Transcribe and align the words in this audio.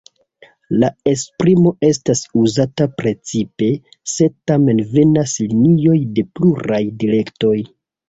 La 0.83 0.87
esprimo 1.11 1.73
estas 1.89 2.23
uzata 2.45 2.89
precipe, 3.03 3.69
se 4.17 4.31
tamen 4.53 4.85
venas 4.99 5.39
linioj 5.55 6.01
de 6.19 6.29
pluraj 6.37 6.85
direktoj. 7.07 7.57